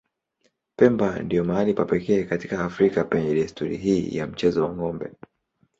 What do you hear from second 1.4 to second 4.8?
mahali pa pekee katika Afrika penye desturi hii ya mchezo wa